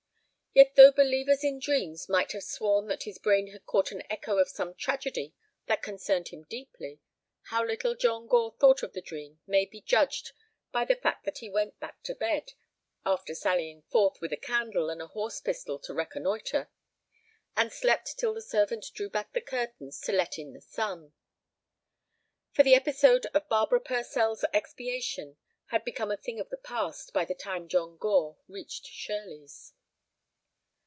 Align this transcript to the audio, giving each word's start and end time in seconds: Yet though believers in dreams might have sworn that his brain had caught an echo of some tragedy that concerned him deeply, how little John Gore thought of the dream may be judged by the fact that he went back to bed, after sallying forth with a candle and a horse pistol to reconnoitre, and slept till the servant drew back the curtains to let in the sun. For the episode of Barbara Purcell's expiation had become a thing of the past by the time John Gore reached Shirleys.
Yet 0.53 0.75
though 0.75 0.91
believers 0.91 1.45
in 1.45 1.59
dreams 1.59 2.09
might 2.09 2.33
have 2.33 2.43
sworn 2.43 2.87
that 2.87 3.03
his 3.03 3.17
brain 3.17 3.53
had 3.53 3.65
caught 3.65 3.93
an 3.93 4.03
echo 4.09 4.37
of 4.37 4.49
some 4.49 4.75
tragedy 4.75 5.33
that 5.67 5.81
concerned 5.81 6.27
him 6.27 6.43
deeply, 6.43 6.99
how 7.43 7.63
little 7.63 7.95
John 7.95 8.27
Gore 8.27 8.53
thought 8.59 8.83
of 8.83 8.91
the 8.91 8.99
dream 9.01 9.39
may 9.47 9.63
be 9.63 9.79
judged 9.79 10.33
by 10.73 10.83
the 10.83 10.97
fact 10.97 11.23
that 11.23 11.37
he 11.37 11.49
went 11.49 11.79
back 11.79 12.03
to 12.03 12.13
bed, 12.13 12.51
after 13.05 13.33
sallying 13.33 13.83
forth 13.83 14.19
with 14.19 14.33
a 14.33 14.37
candle 14.37 14.89
and 14.89 15.01
a 15.01 15.07
horse 15.07 15.39
pistol 15.39 15.79
to 15.79 15.93
reconnoitre, 15.93 16.69
and 17.55 17.71
slept 17.71 18.15
till 18.17 18.33
the 18.33 18.41
servant 18.41 18.85
drew 18.93 19.09
back 19.09 19.31
the 19.31 19.39
curtains 19.39 20.01
to 20.01 20.11
let 20.11 20.37
in 20.37 20.51
the 20.51 20.59
sun. 20.59 21.13
For 22.51 22.63
the 22.63 22.75
episode 22.75 23.25
of 23.27 23.47
Barbara 23.47 23.79
Purcell's 23.79 24.43
expiation 24.53 25.37
had 25.67 25.85
become 25.85 26.11
a 26.11 26.17
thing 26.17 26.41
of 26.41 26.49
the 26.49 26.57
past 26.57 27.13
by 27.13 27.23
the 27.23 27.35
time 27.35 27.69
John 27.69 27.95
Gore 27.95 28.35
reached 28.49 28.85
Shirleys. 28.85 29.71